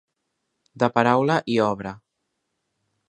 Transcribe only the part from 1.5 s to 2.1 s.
i obra.